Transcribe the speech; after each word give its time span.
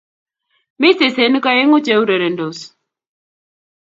Mi 0.79 0.89
sesenik 0.99 1.45
aeng'u 1.51 1.77
che 1.85 1.93
urerendos 2.01 2.59